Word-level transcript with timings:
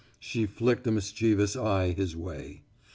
She 0.19 0.47
flicked 0.47 0.87
a 0.87 0.91
mischievous 0.91 1.55
eye 1.55 1.91
his 1.91 2.15
way. 2.15 2.63